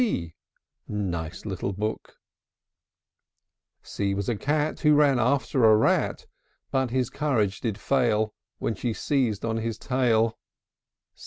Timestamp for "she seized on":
8.73-9.57